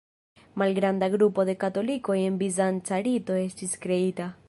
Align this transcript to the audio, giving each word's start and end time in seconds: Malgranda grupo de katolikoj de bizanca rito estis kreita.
Malgranda 0.61 1.09
grupo 1.17 1.45
de 1.51 1.55
katolikoj 1.65 2.17
de 2.25 2.33
bizanca 2.45 3.03
rito 3.11 3.41
estis 3.47 3.81
kreita. 3.87 4.33